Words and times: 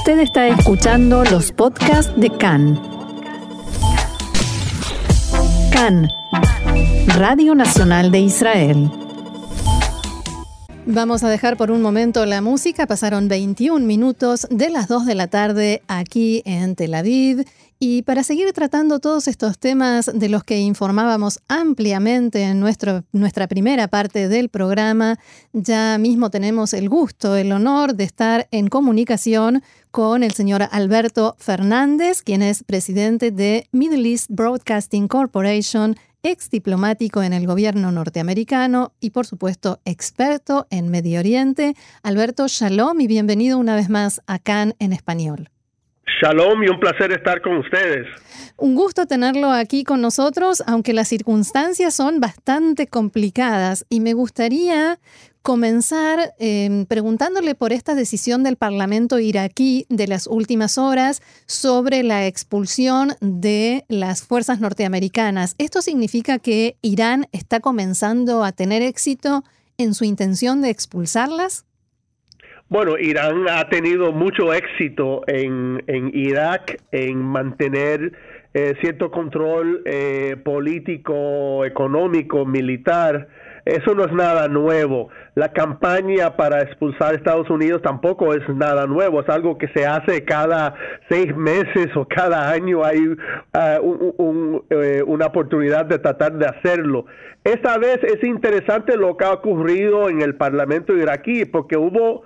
Usted 0.00 0.20
está 0.20 0.48
escuchando 0.48 1.24
los 1.24 1.52
podcasts 1.52 2.10
de 2.16 2.30
CAN. 2.30 2.80
CAN, 5.70 6.08
Radio 7.18 7.54
Nacional 7.54 8.10
de 8.10 8.20
Israel. 8.20 8.90
Vamos 10.86 11.22
a 11.22 11.28
dejar 11.28 11.58
por 11.58 11.70
un 11.70 11.82
momento 11.82 12.24
la 12.24 12.40
música. 12.40 12.86
Pasaron 12.86 13.28
21 13.28 13.84
minutos 13.84 14.48
de 14.50 14.70
las 14.70 14.88
2 14.88 15.04
de 15.04 15.14
la 15.14 15.26
tarde 15.26 15.82
aquí 15.86 16.40
en 16.46 16.76
Tel 16.76 16.94
Aviv 16.94 17.44
y 17.82 18.02
para 18.02 18.24
seguir 18.24 18.52
tratando 18.52 19.00
todos 19.00 19.26
estos 19.26 19.58
temas 19.58 20.10
de 20.12 20.28
los 20.28 20.44
que 20.44 20.60
informábamos 20.60 21.40
ampliamente 21.48 22.42
en 22.42 22.60
nuestro, 22.60 23.04
nuestra 23.12 23.48
primera 23.48 23.88
parte 23.88 24.28
del 24.28 24.50
programa, 24.50 25.18
ya 25.54 25.96
mismo 25.96 26.28
tenemos 26.28 26.74
el 26.74 26.90
gusto, 26.90 27.36
el 27.36 27.52
honor 27.52 27.94
de 27.94 28.04
estar 28.04 28.48
en 28.50 28.68
comunicación 28.68 29.62
con 29.90 30.22
el 30.22 30.32
señor 30.32 30.62
Alberto 30.70 31.36
Fernández, 31.38 32.22
quien 32.22 32.42
es 32.42 32.62
presidente 32.64 33.30
de 33.30 33.66
Middle 33.72 34.08
East 34.08 34.26
Broadcasting 34.30 35.08
Corporation, 35.08 35.96
ex 36.22 36.50
diplomático 36.50 37.22
en 37.22 37.32
el 37.32 37.46
gobierno 37.46 37.90
norteamericano 37.90 38.92
y 39.00 39.10
por 39.10 39.26
supuesto 39.26 39.80
experto 39.84 40.66
en 40.70 40.90
Medio 40.90 41.20
Oriente. 41.20 41.74
Alberto, 42.02 42.46
shalom 42.46 43.00
y 43.00 43.06
bienvenido 43.06 43.58
una 43.58 43.74
vez 43.74 43.88
más 43.88 44.20
a 44.26 44.38
Cannes 44.38 44.76
en 44.78 44.92
español. 44.92 45.50
Shalom 46.22 46.62
y 46.64 46.68
un 46.68 46.78
placer 46.78 47.12
estar 47.12 47.40
con 47.40 47.56
ustedes. 47.56 48.06
Un 48.56 48.74
gusto 48.74 49.06
tenerlo 49.06 49.50
aquí 49.50 49.84
con 49.84 50.02
nosotros, 50.02 50.62
aunque 50.66 50.92
las 50.92 51.08
circunstancias 51.08 51.94
son 51.94 52.20
bastante 52.20 52.86
complicadas 52.86 53.86
y 53.88 54.00
me 54.00 54.12
gustaría 54.12 54.98
comenzar 55.42 56.34
em, 56.38 56.84
preguntándole 56.86 57.54
por 57.54 57.72
esta 57.72 57.94
decisión 57.94 58.42
del 58.42 58.56
Parlamento 58.56 59.18
iraquí 59.18 59.86
de 59.88 60.06
las 60.06 60.26
últimas 60.26 60.78
horas 60.78 61.22
sobre 61.46 62.02
la 62.02 62.26
expulsión 62.26 63.10
de 63.20 63.84
las 63.88 64.26
fuerzas 64.26 64.60
norteamericanas. 64.60 65.54
¿Esto 65.58 65.82
significa 65.82 66.38
que 66.38 66.76
Irán 66.82 67.26
está 67.32 67.60
comenzando 67.60 68.44
a 68.44 68.52
tener 68.52 68.82
éxito 68.82 69.42
en 69.78 69.94
su 69.94 70.04
intención 70.04 70.60
de 70.60 70.70
expulsarlas? 70.70 71.64
Bueno, 72.68 72.96
Irán 72.98 73.46
ha 73.48 73.68
tenido 73.68 74.12
mucho 74.12 74.54
éxito 74.54 75.22
en, 75.26 75.82
en 75.88 76.12
Irak 76.14 76.80
en 76.92 77.18
mantener 77.18 78.12
eh, 78.54 78.74
cierto 78.80 79.10
control 79.10 79.82
eh, 79.86 80.36
político, 80.44 81.64
económico, 81.64 82.46
militar. 82.46 83.28
Eso 83.64 83.94
no 83.94 84.04
es 84.04 84.12
nada 84.12 84.48
nuevo. 84.48 85.08
La 85.34 85.52
campaña 85.52 86.36
para 86.36 86.62
expulsar 86.62 87.12
a 87.12 87.16
Estados 87.16 87.50
Unidos 87.50 87.82
tampoco 87.82 88.34
es 88.34 88.48
nada 88.48 88.86
nuevo. 88.86 89.20
Es 89.20 89.28
algo 89.28 89.58
que 89.58 89.68
se 89.68 89.86
hace 89.86 90.24
cada 90.24 90.74
seis 91.08 91.34
meses 91.36 91.88
o 91.94 92.06
cada 92.06 92.50
año. 92.50 92.84
Hay 92.84 92.98
uh, 93.06 94.62
una 95.06 95.26
oportunidad 95.26 95.86
de 95.86 95.98
tratar 95.98 96.32
de 96.32 96.46
hacerlo. 96.46 97.06
Esta 97.44 97.78
vez 97.78 97.98
es 98.02 98.22
interesante 98.22 98.96
lo 98.96 99.16
que 99.16 99.24
ha 99.24 99.32
ocurrido 99.32 100.08
en 100.08 100.20
el 100.20 100.34
Parlamento 100.34 100.96
iraquí 100.96 101.44
porque 101.46 101.76
hubo 101.76 102.22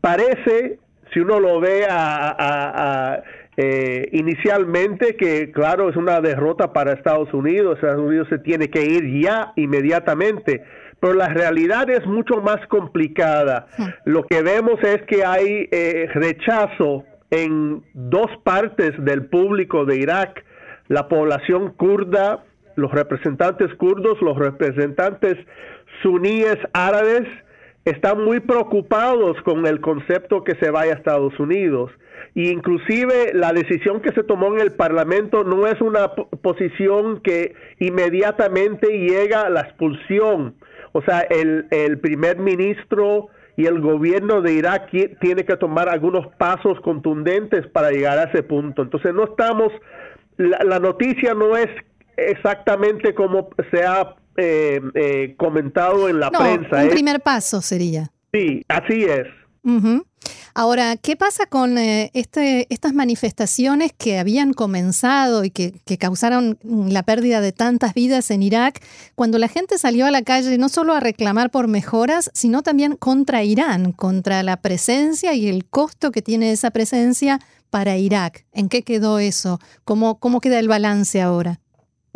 parece, 0.00 0.78
si 1.12 1.20
uno 1.20 1.40
lo 1.40 1.60
ve 1.60 1.86
a, 1.88 3.22
eh, 3.60 4.08
inicialmente, 4.12 5.16
que 5.16 5.50
claro, 5.50 5.88
es 5.88 5.96
una 5.96 6.20
derrota 6.20 6.72
para 6.72 6.92
Estados 6.92 7.34
Unidos, 7.34 7.74
Estados 7.74 8.06
Unidos 8.06 8.28
se 8.28 8.38
tiene 8.38 8.70
que 8.70 8.84
ir 8.84 9.20
ya 9.20 9.52
inmediatamente, 9.56 10.62
pero 11.00 11.14
la 11.14 11.26
realidad 11.26 11.90
es 11.90 12.06
mucho 12.06 12.40
más 12.40 12.64
complicada. 12.68 13.66
Lo 14.04 14.22
que 14.22 14.42
vemos 14.42 14.80
es 14.84 15.02
que 15.08 15.24
hay 15.24 15.68
eh, 15.72 16.08
rechazo 16.14 17.04
en 17.32 17.82
dos 17.94 18.30
partes 18.44 18.92
del 19.04 19.26
público 19.26 19.84
de 19.84 19.96
Irak, 19.96 20.44
la 20.86 21.08
población 21.08 21.72
kurda, 21.72 22.44
los 22.76 22.92
representantes 22.92 23.74
kurdos, 23.74 24.22
los 24.22 24.38
representantes 24.38 25.36
suníes 26.00 26.58
árabes, 26.74 27.26
están 27.90 28.24
muy 28.24 28.40
preocupados 28.40 29.40
con 29.42 29.66
el 29.66 29.80
concepto 29.80 30.44
que 30.44 30.54
se 30.56 30.70
vaya 30.70 30.92
a 30.92 30.96
Estados 30.96 31.38
Unidos. 31.38 31.90
Y 32.34 32.50
inclusive 32.50 33.32
la 33.34 33.52
decisión 33.52 34.00
que 34.00 34.12
se 34.12 34.22
tomó 34.22 34.54
en 34.54 34.60
el 34.60 34.72
Parlamento 34.72 35.44
no 35.44 35.66
es 35.66 35.80
una 35.80 36.12
posición 36.14 37.20
que 37.20 37.54
inmediatamente 37.78 38.86
llega 38.86 39.42
a 39.42 39.50
la 39.50 39.62
expulsión. 39.62 40.54
O 40.92 41.02
sea, 41.02 41.20
el, 41.20 41.66
el 41.70 41.98
primer 41.98 42.38
ministro 42.38 43.28
y 43.56 43.66
el 43.66 43.80
gobierno 43.80 44.40
de 44.40 44.52
Irak 44.52 44.90
tiene 45.20 45.44
que 45.44 45.56
tomar 45.56 45.88
algunos 45.88 46.28
pasos 46.36 46.80
contundentes 46.80 47.66
para 47.66 47.90
llegar 47.90 48.18
a 48.18 48.24
ese 48.24 48.42
punto. 48.42 48.82
Entonces 48.82 49.12
no 49.14 49.24
estamos, 49.24 49.72
la, 50.36 50.58
la 50.64 50.78
noticia 50.78 51.34
no 51.34 51.56
es 51.56 51.68
exactamente 52.18 53.14
como 53.14 53.48
se 53.70 53.84
ha 53.84 54.16
eh, 54.36 54.80
eh, 54.94 55.34
comentado 55.36 56.08
en 56.08 56.20
la 56.20 56.30
prensa. 56.30 56.76
Un 56.76 56.88
¿eh? 56.88 56.90
primer 56.90 57.20
paso 57.20 57.60
sería. 57.60 58.10
Sí, 58.32 58.64
así 58.68 59.04
es. 59.04 59.26
Ahora, 60.54 60.96
¿qué 60.96 61.14
pasa 61.14 61.44
con 61.44 61.76
este, 61.76 62.66
estas 62.72 62.94
manifestaciones 62.94 63.92
que 63.92 64.18
habían 64.18 64.54
comenzado 64.54 65.44
y 65.44 65.50
que, 65.50 65.74
que, 65.84 65.98
causaron 65.98 66.58
la 66.62 67.02
pérdida 67.02 67.42
de 67.42 67.52
tantas 67.52 67.92
vidas 67.92 68.30
en 68.30 68.42
Irak, 68.42 68.80
cuando 69.14 69.38
la 69.38 69.48
gente 69.48 69.76
salió 69.76 70.06
a 70.06 70.10
la 70.10 70.22
calle 70.22 70.56
no 70.56 70.70
solo 70.70 70.94
a 70.94 71.00
reclamar 71.00 71.50
por 71.50 71.68
mejoras, 71.68 72.30
sino 72.32 72.62
también 72.62 72.96
contra 72.96 73.42
Irán, 73.42 73.92
contra 73.92 74.42
la 74.42 74.56
presencia 74.56 75.34
y 75.34 75.48
el 75.48 75.66
costo 75.66 76.12
que 76.12 76.22
tiene 76.22 76.52
esa 76.52 76.70
presencia 76.70 77.40
para 77.68 77.98
Irak? 77.98 78.46
¿En 78.52 78.68
qué 78.68 78.84
quedó 78.84 79.18
eso? 79.18 79.58
¿Cómo, 79.84 80.18
cómo 80.18 80.40
queda 80.40 80.58
el 80.58 80.68
balance 80.68 81.20
ahora? 81.20 81.60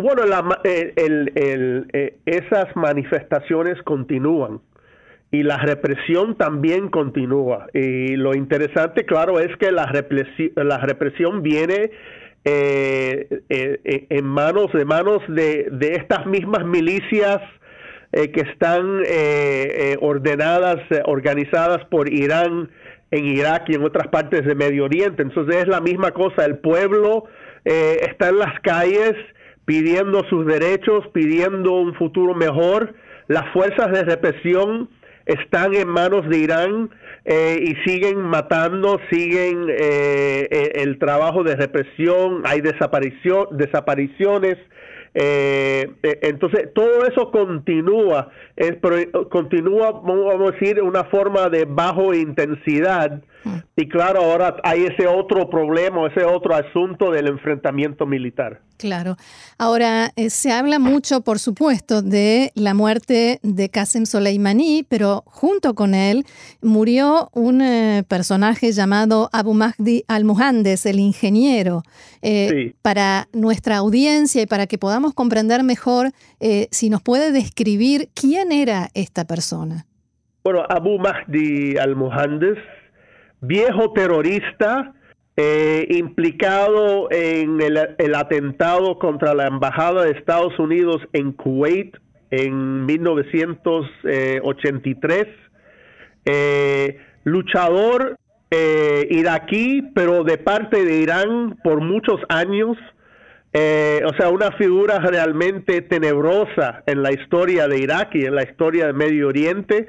Bueno, 0.02 0.24
eh, 0.64 2.14
esas 2.26 2.74
manifestaciones 2.74 3.80
continúan 3.84 4.60
y 5.30 5.44
la 5.44 5.58
represión 5.58 6.36
también 6.36 6.88
continúa. 6.88 7.68
Y 7.72 8.16
lo 8.16 8.34
interesante, 8.34 9.06
claro, 9.06 9.38
es 9.38 9.56
que 9.58 9.70
la 9.70 9.86
represión, 9.86 10.50
la 10.56 10.78
represión 10.78 11.40
viene 11.44 11.92
eh, 12.44 13.42
eh, 13.48 14.06
en 14.10 14.24
manos 14.24 14.72
de 14.72 14.84
manos 14.84 15.22
de, 15.28 15.70
estas 15.80 16.26
mismas 16.26 16.66
milicias 16.66 17.40
que 18.10 18.40
están 18.40 19.02
ordenadas, 20.00 20.80
organizadas 21.06 21.84
por 21.86 22.12
Irán 22.12 22.70
en 23.12 23.24
Irak 23.24 23.68
y 23.68 23.74
en 23.76 23.84
otras 23.84 24.08
partes 24.08 24.44
de 24.44 24.56
Medio 24.56 24.84
Oriente. 24.84 25.22
Entonces 25.22 25.62
es 25.62 25.68
la 25.68 25.80
misma 25.80 26.10
cosa, 26.10 26.44
el 26.44 26.58
pueblo 26.58 27.26
está 27.64 28.30
en 28.30 28.38
las 28.38 28.58
calles 28.60 29.14
pidiendo 29.64 30.24
sus 30.28 30.46
derechos, 30.46 31.06
pidiendo 31.12 31.72
un 31.72 31.94
futuro 31.94 32.34
mejor. 32.34 32.94
Las 33.28 33.52
fuerzas 33.52 33.92
de 33.92 34.04
represión 34.04 34.88
están 35.26 35.74
en 35.74 35.88
manos 35.88 36.28
de 36.28 36.38
Irán 36.38 36.90
eh, 37.24 37.58
y 37.60 37.88
siguen 37.88 38.20
matando, 38.20 39.00
siguen 39.10 39.68
eh, 39.68 40.48
eh, 40.50 40.72
el 40.76 40.98
trabajo 40.98 41.44
de 41.44 41.54
represión, 41.54 42.42
hay 42.44 42.60
desaparición, 42.60 43.46
desapariciones. 43.52 44.56
Entonces, 45.14 46.72
todo 46.74 47.04
eso 47.06 47.30
continúa, 47.30 48.30
pero 48.56 49.28
continúa, 49.28 49.92
vamos 49.92 50.34
a 50.34 50.52
decir, 50.52 50.82
una 50.82 51.04
forma 51.04 51.48
de 51.48 51.64
bajo 51.64 52.14
intensidad. 52.14 53.22
Mm. 53.44 53.56
Y 53.76 53.88
claro, 53.88 54.22
ahora 54.22 54.56
hay 54.62 54.84
ese 54.84 55.06
otro 55.06 55.50
problema, 55.50 56.06
ese 56.06 56.24
otro 56.24 56.54
asunto 56.54 57.10
del 57.10 57.26
enfrentamiento 57.26 58.06
militar. 58.06 58.60
Claro. 58.82 59.16
Ahora, 59.58 60.12
eh, 60.16 60.28
se 60.28 60.50
habla 60.50 60.80
mucho, 60.80 61.20
por 61.20 61.38
supuesto, 61.38 62.02
de 62.02 62.50
la 62.56 62.74
muerte 62.74 63.38
de 63.44 63.68
Qasem 63.68 64.06
Soleimani, 64.06 64.84
pero 64.88 65.22
junto 65.26 65.74
con 65.74 65.94
él 65.94 66.24
murió 66.60 67.30
un 67.32 67.62
eh, 67.62 68.02
personaje 68.08 68.72
llamado 68.72 69.30
Abu 69.32 69.54
Mahdi 69.54 70.04
al-Muhandes, 70.08 70.84
el 70.86 70.98
ingeniero. 70.98 71.84
Eh, 72.24 72.74
para 72.82 73.28
nuestra 73.32 73.78
audiencia 73.78 74.42
y 74.42 74.46
para 74.46 74.68
que 74.68 74.78
podamos 74.78 75.01
comprender 75.14 75.64
mejor, 75.64 76.12
si 76.70 76.90
nos 76.90 77.02
puede 77.02 77.32
describir 77.32 78.08
quién 78.14 78.52
era 78.52 78.88
esta 78.94 79.24
persona. 79.24 79.86
Bueno, 80.44 80.64
Abu 80.68 80.98
Mahdi 80.98 81.76
al-Muhandes, 81.76 82.58
viejo 83.40 83.92
terrorista, 83.92 84.94
eh, 85.36 85.86
implicado 85.88 87.08
en 87.10 87.60
el, 87.62 88.14
atentado 88.14 88.98
contra 88.98 89.34
la 89.34 89.46
Embajada 89.46 90.04
de 90.04 90.10
Estados 90.10 90.58
Unidos 90.58 91.00
en 91.14 91.32
Kuwait 91.32 91.96
en 92.30 92.84
1983, 92.84 95.26
eh, 96.24 96.98
luchador 97.24 98.16
eh, 98.50 99.06
iraquí, 99.10 99.82
pero 99.94 100.24
de 100.24 100.38
parte 100.38 100.82
de 100.84 100.96
Irán 100.96 101.58
por 101.64 101.80
muchos 101.80 102.20
años, 102.28 102.76
o 103.54 104.14
sea, 104.16 104.30
una 104.30 104.52
figura 104.52 104.98
realmente 104.98 105.82
tenebrosa 105.82 106.82
en 106.86 107.02
la 107.02 107.12
historia 107.12 107.68
de 107.68 107.78
Irak 107.78 108.14
y 108.14 108.24
en 108.24 108.34
la 108.34 108.42
historia 108.44 108.86
del 108.86 108.94
Medio 108.94 109.28
Oriente 109.28 109.86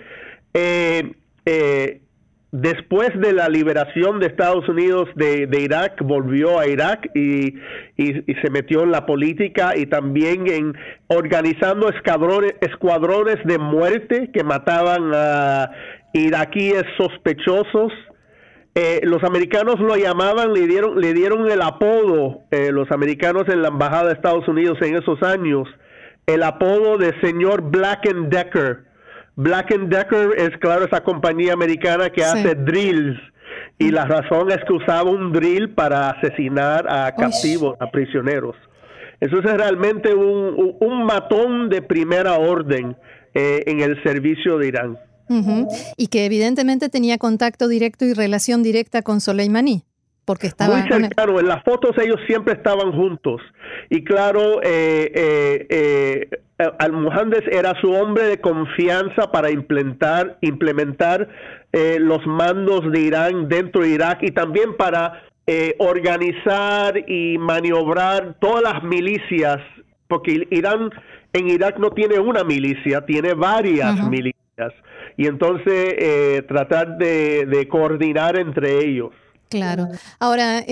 después 2.53 3.09
de 3.15 3.33
la 3.33 3.49
liberación 3.49 4.19
de 4.19 4.27
Estados 4.27 4.69
Unidos 4.69 5.09
de, 5.15 5.49
Irak, 5.59 5.99
volvió 6.03 6.59
a 6.59 6.67
Irak 6.67 7.09
y, 7.15 7.55
se 7.97 8.49
metió 8.51 8.83
en 8.83 8.91
la 8.91 9.07
política 9.07 9.73
y 9.75 9.87
también 9.87 10.47
en 10.47 10.77
organizando 11.07 11.89
escuadrones, 11.89 12.53
escuadrones 12.61 13.37
de 13.45 13.57
muerte 13.57 14.29
que 14.31 14.43
mataban 14.43 15.11
a 15.15 15.71
iraquíes 16.13 16.83
sospechosos. 16.95 17.91
Eh, 18.75 19.01
los 19.03 19.23
americanos 19.23 19.79
lo 19.79 19.95
llamaban, 19.95 20.53
le 20.53 20.65
dieron, 20.67 20.99
le 20.99 21.13
dieron 21.13 21.49
el 21.49 21.61
apodo, 21.61 22.41
eh, 22.49 22.71
los 22.71 22.91
americanos 22.91 23.47
en 23.47 23.61
la 23.61 23.67
embajada 23.67 24.07
de 24.07 24.13
Estados 24.13 24.47
Unidos 24.47 24.79
en 24.81 24.95
esos 24.95 25.21
años, 25.21 25.67
el 26.25 26.41
apodo 26.41 26.97
de 26.97 27.13
señor 27.21 27.61
Black 27.61 28.07
and 28.07 28.29
Decker 28.29 28.93
Black 29.35 29.75
Decker 29.75 30.29
es, 30.37 30.51
claro, 30.59 30.85
esa 30.85 31.03
compañía 31.03 31.53
americana 31.53 32.09
que 32.09 32.23
hace 32.23 32.55
drills. 32.55 33.19
Y 33.79 33.91
la 33.91 34.05
razón 34.05 34.51
es 34.51 34.59
que 34.65 34.73
usaba 34.73 35.09
un 35.09 35.31
drill 35.31 35.69
para 35.69 36.11
asesinar 36.11 36.85
a 36.87 37.13
captivos, 37.15 37.75
a 37.79 37.89
prisioneros. 37.89 38.55
Eso 39.19 39.39
es 39.39 39.45
realmente 39.45 40.13
un, 40.13 41.03
matón 41.05 41.69
de 41.69 41.81
primera 41.81 42.37
orden 42.37 42.95
eh, 43.33 43.63
en 43.65 43.81
el 43.81 44.01
servicio 44.03 44.57
de 44.57 44.67
Irán. 44.67 44.99
Y 45.97 46.07
que 46.07 46.25
evidentemente 46.25 46.89
tenía 46.89 47.17
contacto 47.17 47.67
directo 47.67 48.05
y 48.05 48.13
relación 48.13 48.63
directa 48.63 49.01
con 49.01 49.21
Soleimani 49.21 49.83
porque 50.25 50.47
estaba 50.47 50.77
muy 50.77 50.87
cercano. 50.87 51.39
En 51.39 51.47
las 51.47 51.63
fotos 51.63 51.91
ellos 51.97 52.19
siempre 52.27 52.53
estaban 52.53 52.91
juntos. 52.91 53.41
Y 53.89 54.03
claro, 54.03 54.61
eh, 54.63 55.11
eh, 55.13 56.29
eh, 56.59 56.71
Al-Muhandes 56.79 57.43
era 57.51 57.79
su 57.81 57.91
hombre 57.91 58.23
de 58.25 58.39
confianza 58.39 59.31
para 59.31 59.51
implementar, 59.51 60.37
implementar 60.41 61.27
eh, 61.71 61.97
los 61.99 62.25
mandos 62.25 62.91
de 62.91 62.99
Irán 63.01 63.49
dentro 63.49 63.81
de 63.81 63.89
Irak 63.89 64.19
y 64.21 64.31
también 64.31 64.75
para 64.77 65.23
organizar 65.77 66.97
y 67.05 67.37
maniobrar 67.37 68.37
todas 68.39 68.63
las 68.63 68.81
milicias, 68.81 69.59
porque 70.07 70.47
Irán 70.51 70.89
en 71.33 71.49
Irak 71.49 71.79
no 71.79 71.89
tiene 71.89 72.17
una 72.17 72.45
milicia, 72.45 73.05
tiene 73.05 73.33
varias 73.33 74.07
milicias 74.07 74.71
y 75.17 75.27
entonces 75.27 76.45
tratar 76.47 76.97
de 76.97 77.67
coordinar 77.69 78.37
entre 78.39 78.85
ellos. 78.85 79.11
Claro. 79.49 79.87
Ahora, 80.19 80.65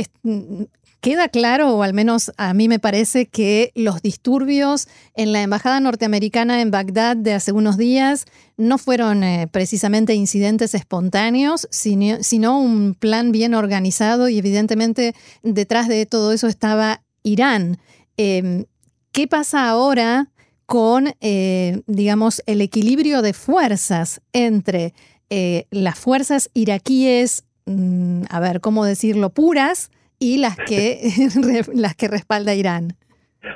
queda 1.02 1.30
claro, 1.30 1.76
o 1.76 1.84
al 1.84 1.94
menos 1.94 2.32
a 2.38 2.54
mí 2.54 2.68
me 2.68 2.80
parece, 2.80 3.28
que 3.28 3.72
los 3.76 4.02
disturbios 4.02 4.88
en 5.16 5.34
la 5.34 5.44
Embajada 5.44 5.80
norteamericana 5.80 6.62
en 6.62 6.72
Bagdad 6.72 7.16
de 7.16 7.34
hace 7.34 7.52
unos 7.52 7.78
días 7.78 8.26
no 8.58 8.78
fueron 8.80 9.24
eh, 9.24 9.48
precisamente 9.52 10.16
incidentes 10.16 10.74
espontáneos, 10.74 11.68
sino, 11.72 12.60
un 12.60 12.96
plan 12.96 13.32
bien 13.32 13.54
organizado 13.54 14.30
y 14.30 14.40
evidentemente 14.40 15.14
detrás 15.44 15.88
de 15.88 16.06
todo 16.08 16.32
eso 16.32 16.48
estaba 16.48 17.04
Irán. 17.24 17.78
Em, 18.18 18.66
¿Qué 19.12 19.28
pasa 19.28 19.68
ahora 19.68 20.31
con, 20.72 21.14
eh, 21.20 21.82
digamos, 21.86 22.42
el 22.46 22.62
equilibrio 22.62 23.22
de 23.22 23.34
fuerzas 23.34 24.22
entre 24.32 24.94
eh, 25.30 25.66
las 25.70 26.00
fuerzas 26.00 26.50
iraquíes 26.54 27.44
Mm, 27.66 28.24
a 28.30 28.40
ver, 28.40 28.60
¿cómo 28.60 28.86
decirlo? 28.86 29.30
Puras 29.30 29.92
y 30.20 30.38
las 30.38 30.58
que, 30.58 31.00
las 31.74 31.96
que 31.96 32.08
respalda 32.08 32.54
Irán. 32.54 32.94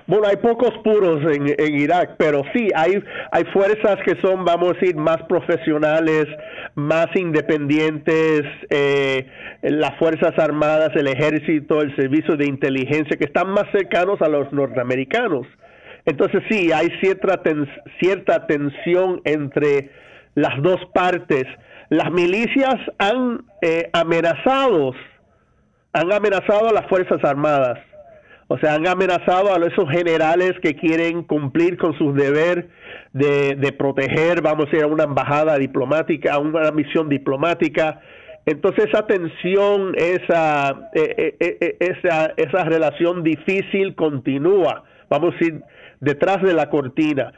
Bueno, 0.08 0.28
hay 0.28 0.38
pocos 0.38 0.72
puros 0.84 1.22
en, 1.32 1.76
Irak, 1.76 2.16
pero 2.18 2.42
sí, 2.54 2.70
hay, 2.76 3.04
hay 3.32 3.44
fuerzas 3.54 3.98
que 4.04 4.20
son, 4.20 4.44
vamos 4.44 4.72
a 4.72 4.74
decir, 4.74 4.96
más 4.96 5.22
profesionales, 5.30 6.26
más 6.74 7.08
independientes, 7.16 8.42
eh, 8.72 9.28
las 9.62 9.96
Fuerzas 10.00 10.34
Armadas, 10.40 10.90
el 10.96 11.06
Ejército, 11.06 11.82
el 11.82 11.96
Servicio 11.96 12.36
de 12.36 12.48
Inteligencia, 12.48 13.16
que 13.16 13.26
están 13.26 13.50
más 13.50 13.66
cercanos 13.72 14.20
a 14.24 14.28
los 14.28 14.52
norteamericanos. 14.52 15.46
Entonces 16.06 16.44
sí, 16.50 16.72
hay 16.72 16.90
cierta, 17.02 17.42
cierta 18.00 18.46
tensión 18.46 19.22
entre 19.26 19.90
las 20.36 20.62
dos 20.62 20.80
partes. 20.94 21.46
Las 21.90 22.12
milicias 22.12 22.76
han 23.00 23.44
eh, 23.62 23.90
amenazado, 23.94 24.94
han 25.94 26.12
amenazado 26.12 26.70
a 26.70 26.74
las 26.74 26.88
Fuerzas 26.88 27.24
Armadas, 27.24 27.80
o 28.48 28.58
sea, 28.60 28.76
han 28.76 28.88
amenazado 28.88 29.54
a 29.54 29.66
esos 29.66 29.90
generales 29.90 30.54
que 30.62 30.76
quieren 30.76 31.24
cumplir 31.24 31.78
con 31.78 31.98
sus 31.98 32.14
deberes 32.14 32.66
de, 33.14 33.74
proteger, 33.78 34.42
vamos 34.42 34.66
a 34.66 34.70
decir, 34.70 34.84
a 34.84 34.88
una 34.88 35.06
embajada 35.06 35.58
diplomática, 35.58 36.34
a 36.34 36.40
una 36.40 36.70
misión 36.72 37.10
diplomática. 37.10 38.02
Entonces 38.46 38.86
esa 38.90 39.08
tensión, 39.08 39.96
esa, 39.96 40.90
eh, 40.94 41.36
eh, 41.40 41.78
esa, 41.80 42.34
esa 42.38 42.64
relación 42.66 43.24
difícil 43.24 43.96
continúa, 43.96 44.84
vamos 45.10 45.34
a 45.34 45.38
decir, 45.38 45.64
detrás 46.00 46.42
de 46.42 46.54
la 46.54 46.70
cortina. 46.70 47.34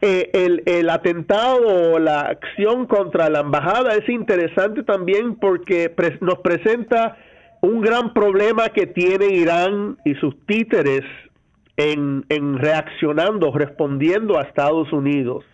Eh, 0.00 0.30
el, 0.32 0.62
el, 0.66 0.90
atentado 0.90 1.94
o 1.94 1.98
la 1.98 2.20
acción 2.20 2.86
contra 2.86 3.28
la 3.28 3.40
embajada 3.40 3.94
es 3.96 4.08
interesante 4.08 4.84
también 4.84 5.34
porque 5.34 5.92
nos 6.20 6.38
presenta 6.38 7.16
un 7.62 7.80
gran 7.80 8.14
problema 8.14 8.68
que 8.68 8.86
tiene 8.86 9.26
Irán 9.26 9.96
y 10.04 10.14
sus 10.14 10.36
títeres 10.46 11.02
en, 11.76 12.24
en 12.28 12.58
reaccionando, 12.58 13.50
respondiendo 13.50 14.38
a 14.38 14.42
Estados 14.42 14.92
Unidos, 14.92 15.44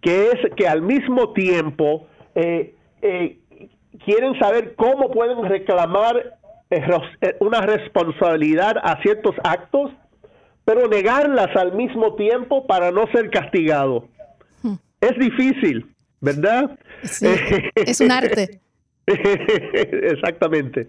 que 0.00 0.28
es 0.28 0.54
que 0.56 0.68
al 0.68 0.82
mismo 0.82 1.32
tiempo 1.32 2.06
eh, 2.36 2.76
eh, 3.02 3.38
quieren 4.04 4.38
saber 4.38 4.76
cómo 4.76 5.10
pueden 5.10 5.44
reclamar 5.44 6.38
una 7.40 7.60
responsabilidad 7.60 8.76
a 8.82 9.00
ciertos 9.02 9.34
actos 9.44 9.92
pero 10.64 10.88
negarlas 10.88 11.54
al 11.56 11.74
mismo 11.74 12.14
tiempo 12.14 12.66
para 12.66 12.90
no 12.90 13.06
ser 13.12 13.30
castigado. 13.30 14.08
Hmm. 14.62 14.74
Es 15.00 15.18
difícil, 15.18 15.94
¿verdad? 16.20 16.78
es 17.74 18.00
un 18.00 18.10
arte. 18.10 18.60
Exactamente. 19.06 20.88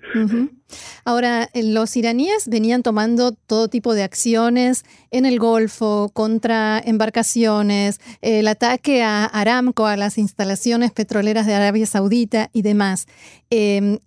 Ahora, 1.03 1.49
los 1.53 1.97
iraníes 1.97 2.47
venían 2.47 2.81
tomando 2.81 3.33
todo 3.33 3.67
tipo 3.67 3.93
de 3.93 4.03
acciones 4.03 4.85
en 5.11 5.25
el 5.25 5.37
Golfo 5.37 6.09
contra 6.13 6.79
embarcaciones, 6.79 7.99
el 8.21 8.47
ataque 8.47 9.03
a 9.03 9.25
Aramco, 9.25 9.85
a 9.85 9.97
las 9.97 10.17
instalaciones 10.17 10.91
petroleras 10.91 11.45
de 11.45 11.55
Arabia 11.55 11.85
Saudita 11.85 12.49
y 12.53 12.61
demás. 12.61 13.07
Em, 13.49 13.99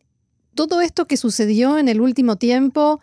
todo 0.55 0.81
esto 0.81 1.07
que 1.07 1.19
sucedió 1.19 1.79
en 1.79 1.89
el 1.89 2.01
último 2.01 2.37
tiempo 2.37 3.01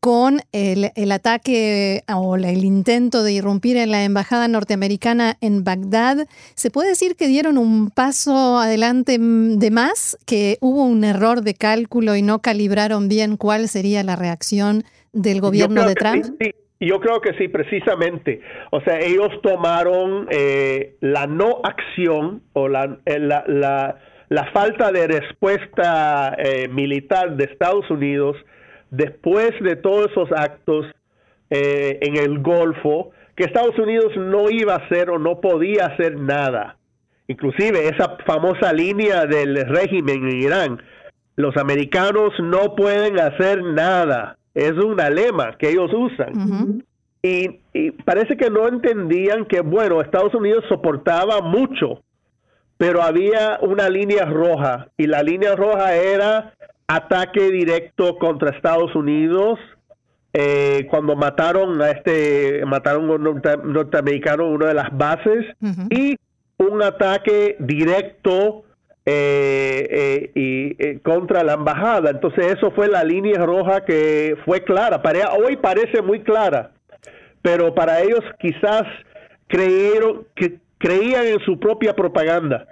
con 0.00 0.40
el, 0.52 1.12
ataque 1.12 2.02
o 2.14 2.36
el 2.36 2.64
intento 2.64 3.22
de 3.22 3.32
irrumpir 3.32 3.76
en 3.76 3.90
la 3.90 4.04
embajada 4.04 4.48
norteamericana 4.48 5.36
en 5.40 5.64
Bagdad, 5.64 6.26
¿se 6.54 6.70
puede 6.70 6.90
decir 6.90 7.16
que 7.16 7.26
dieron 7.26 7.58
un 7.58 7.90
paso 7.90 8.58
adelante 8.58 9.18
de 9.18 9.70
más, 9.70 10.18
que 10.26 10.58
hubo 10.60 10.84
un 10.84 11.04
error 11.04 11.42
de 11.42 11.54
cálculo 11.54 12.14
y 12.16 12.22
no 12.22 12.40
calibraron 12.40 13.08
bien 13.08 13.36
cuál 13.36 13.68
sería 13.68 14.02
la 14.02 14.16
reacción 14.16 14.84
del 15.12 15.40
gobierno 15.40 15.86
de 15.86 15.94
Trump? 15.94 16.24
Sí, 16.40 16.52
Yo 16.80 17.00
creo 17.00 17.20
que 17.20 17.34
sí, 17.34 17.48
precisamente. 17.48 18.40
O 18.70 18.80
sea, 18.82 19.00
ellos 19.00 19.30
tomaron 19.42 20.28
eh, 20.30 20.96
la 21.00 21.26
no 21.26 21.60
acción 21.64 22.42
o 22.52 22.68
la, 22.68 22.98
eh, 23.04 23.18
la, 23.18 24.50
falta 24.52 24.92
de 24.92 25.08
respuesta 25.08 26.36
eh, 26.38 26.68
militar 26.68 27.36
de 27.36 27.44
Estados 27.44 27.90
Unidos 27.90 28.36
después 28.90 29.52
de 29.60 29.76
todos 29.76 30.10
esos 30.10 30.30
actos 30.32 30.86
eh, 31.50 31.98
en 32.02 32.16
el 32.16 32.40
Golfo, 32.40 33.10
que 33.34 33.44
Estados 33.44 33.78
Unidos 33.78 34.12
no 34.16 34.50
iba 34.50 34.74
a 34.74 34.78
hacer 34.78 35.10
o 35.10 35.18
no 35.18 35.40
podía 35.40 35.86
hacer 35.86 36.16
nada. 36.16 36.76
Inclusive 37.28 37.88
esa 37.88 38.16
famosa 38.26 38.72
línea 38.72 39.26
del 39.26 39.56
régimen 39.68 40.28
en 40.28 40.42
Irán, 40.42 40.82
los 41.36 41.56
americanos 41.56 42.32
no 42.40 42.74
pueden 42.74 43.20
hacer 43.20 43.62
nada. 43.62 44.38
Es 44.54 44.72
una 44.72 45.08
lema 45.08 45.56
que 45.56 45.70
ellos 45.70 45.90
usan. 45.94 46.82
y, 47.22 47.60
y, 47.72 47.90
parece 47.92 48.36
que 48.36 48.50
no 48.50 48.66
entendían 48.66 49.44
que, 49.44 49.60
bueno, 49.60 50.00
Estados 50.00 50.34
Unidos 50.34 50.64
soportaba 50.68 51.40
mucho, 51.40 52.02
pero 52.76 53.02
había 53.02 53.58
una 53.60 53.88
línea 53.88 54.24
roja 54.24 54.88
y 54.96 55.06
la 55.06 55.22
línea 55.22 55.54
roja 55.54 55.94
era 55.94 56.54
ataque 56.88 57.50
directo 57.50 58.16
contra 58.18 58.50
Estados 58.50 58.94
Unidos 58.94 59.58
eh, 60.32 60.86
cuando 60.90 61.16
mataron 61.16 61.80
a 61.82 61.90
este 61.90 62.64
mataron 62.66 63.10
a 63.10 63.14
un 63.14 63.42
norteamericano 63.72 64.44
en 64.46 64.52
una 64.52 64.66
de 64.66 64.74
las 64.74 64.96
bases 64.96 65.44
y 65.90 66.16
un 66.58 66.82
ataque 66.82 67.56
directo 67.60 68.64
eh, 69.04 69.88
eh, 69.90 70.30
y, 70.34 70.98
contra 70.98 71.42
la 71.42 71.54
embajada. 71.54 72.10
Entonces 72.10 72.56
eso 72.56 72.70
fue 72.72 72.88
la 72.88 73.04
línea 73.04 73.44
roja 73.44 73.84
que 73.84 74.36
fue 74.44 74.62
clara. 74.64 75.00
Para, 75.00 75.32
hoy 75.32 75.56
parece 75.56 76.02
muy 76.02 76.20
clara, 76.20 76.72
pero 77.40 77.74
para 77.74 78.00
ellos 78.00 78.20
quizás 78.38 78.82
creyeron 79.46 80.26
que 80.34 80.58
creían 80.78 81.26
en 81.26 81.40
su 81.40 81.58
propia 81.58 81.94
propaganda 81.94 82.66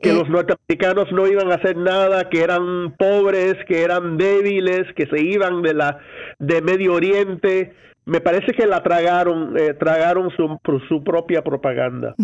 Que 0.00 0.12
los 0.12 0.28
norteamericanos 0.28 1.10
no 1.12 1.26
iban 1.26 1.50
a 1.50 1.56
hacer 1.56 1.76
nada, 1.76 2.28
que 2.28 2.42
eran 2.42 2.94
pobres, 2.96 3.54
que 3.66 3.82
eran 3.82 4.16
débiles, 4.16 4.86
que 4.94 5.06
se 5.06 5.22
iban 5.22 5.62
de 5.62 5.74
la 5.74 5.98
de 6.38 6.62
Medio 6.62 6.94
Oriente. 6.94 7.74
Me 8.04 8.20
parece 8.20 8.52
que 8.52 8.66
la 8.66 8.82
tragaron, 8.82 9.56
eh, 9.58 9.74
tragaron 9.74 10.30
su, 10.30 10.58
su, 10.88 11.02
propia 11.02 11.42
propaganda. 11.42 12.14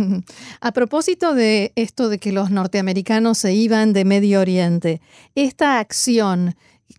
A 0.60 0.72
propósito 0.72 1.34
de 1.34 1.72
esto 1.74 2.08
de 2.08 2.18
que 2.18 2.30
los 2.30 2.50
norteamericanos 2.50 3.38
se 3.38 3.52
iban 3.52 3.92
de 3.92 4.04
Medio 4.04 4.40
Oriente, 4.40 5.00
esta 5.34 5.80
acción 5.80 6.54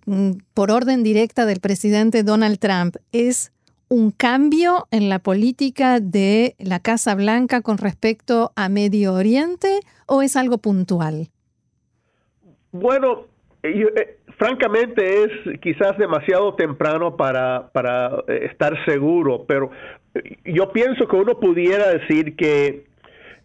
mm, 0.06 0.32
por 0.54 0.70
orden 0.70 1.02
directa 1.02 1.46
del 1.46 1.62
presidente 1.62 2.24
Donald 2.24 2.60
Trump 2.60 2.98
es 3.14 3.53
un 3.94 4.10
cambio 4.10 4.88
en 4.90 5.08
la 5.08 5.20
política 5.20 6.00
de 6.00 6.56
la 6.58 6.80
Casa 6.80 7.14
Blanca 7.14 7.62
con 7.62 7.78
respecto 7.78 8.52
a 8.56 8.68
Medio 8.68 9.14
Oriente 9.14 9.82
o 10.08 10.24
es 10.24 10.36
algo 10.36 10.58
puntual? 10.58 11.28
Bueno, 12.72 13.26
eh, 13.62 14.18
francamente 14.40 15.26
es 15.26 15.60
quizás 15.60 15.96
demasiado 16.00 16.56
temprano 16.56 17.16
para, 17.16 17.70
para 17.72 18.24
eh, 18.28 18.48
estar 18.52 18.74
seguro, 18.86 19.46
pero 19.48 19.70
eh, 20.16 20.38
yo 20.44 20.72
pienso 20.72 21.08
que 21.08 21.16
uno 21.16 21.40
pudiera 21.40 21.92
decir 21.92 22.36
que 22.36 22.86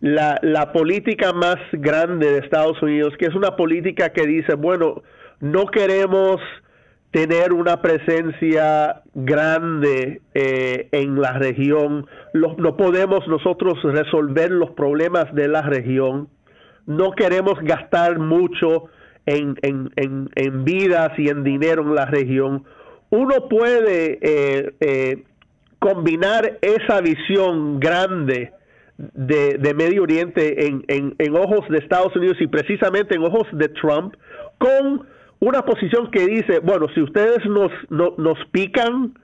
la, 0.01 0.39
la 0.41 0.73
política 0.73 1.35
más 1.35 1.59
grande 1.73 2.33
de 2.33 2.39
Estados 2.39 2.81
Unidos, 2.81 3.13
que 3.19 3.27
es 3.27 3.35
una 3.35 3.55
política 3.55 4.15
que 4.15 4.27
dice, 4.27 4.55
bueno, 4.55 5.03
no 5.41 5.67
queremos 5.67 6.41
tener 7.11 7.53
una 7.53 7.81
presencia 7.81 9.03
grande 9.15 10.21
en 10.35 11.21
la 11.21 11.33
región, 11.39 12.07
no 12.35 12.77
podemos 12.77 13.27
nosotros 13.27 13.83
resolver 13.83 14.51
los 14.51 14.71
problemas 14.73 15.33
de 15.35 15.49
la 15.49 15.63
región, 15.63 16.29
no 16.87 17.13
queremos 17.13 17.59
gastar 17.63 18.19
mucho 18.19 18.91
en, 19.29 19.57
en, 19.63 20.31
en, 20.35 20.65
vidas 20.65 21.13
y 21.19 21.29
en 21.29 21.45
dinero 21.45 21.83
en 21.83 21.95
la 21.95 22.07
región, 22.07 22.65
uno 23.11 23.49
puede 23.49 24.19
eh, 24.23 24.73
eh, 24.81 25.25
combinar 25.79 26.59
esa 26.63 27.01
visión 27.01 27.79
grande 27.79 28.53
de, 28.97 29.59
de 29.59 29.75
Medio 29.75 30.03
Oriente 30.03 30.67
en, 30.67 30.85
en, 30.89 31.37
ojos 31.37 31.69
de 31.69 31.79
Estados 31.79 32.15
Unidos 32.17 32.39
y 32.41 32.47
precisamente 32.47 33.15
en 33.15 33.23
ojos 33.23 33.47
de 33.53 33.69
Trump 33.69 34.15
con 34.59 35.07
una 35.41 35.63
posición 35.63 36.11
que 36.11 36.27
dice, 36.27 36.61
bueno, 36.61 36.87
si 36.95 37.01
ustedes 37.01 37.45
nos, 37.47 37.71
nos 37.91 38.39
pican, 38.51 39.15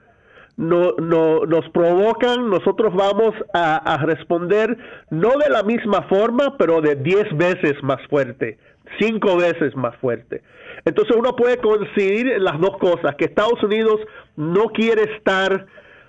no, 0.57 0.93
no, 0.93 1.45
nos 1.45 1.67
provocan, 1.69 2.49
nosotros 2.49 2.93
vamos 2.95 3.33
a, 3.53 3.75
a, 3.75 3.97
responder 4.05 4.77
no 5.09 5.31
de 5.37 5.49
la 5.49 5.63
misma 5.63 6.03
forma, 6.03 6.55
pero 6.57 6.79
de 6.79 6.95
diez 6.95 7.25
veces 7.35 7.73
más 7.83 7.99
fuerte 8.09 8.57
cinco 8.99 9.37
veces 9.37 9.75
más 9.75 9.95
fuerte. 9.97 10.41
Entonces 10.85 11.15
uno 11.15 11.35
puede 11.35 11.57
coincidir 11.57 12.31
en 12.31 12.43
las 12.43 12.59
dos 12.59 12.77
cosas, 12.77 13.15
que 13.15 13.25
Estados 13.25 13.61
Unidos 13.63 13.99
no 14.35 14.67
quiere 14.67 15.03
estar, 15.15 15.65